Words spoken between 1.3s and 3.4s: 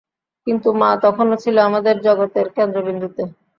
ছিল আমাদের জগতের কেন্দ্রবিন্দুতে।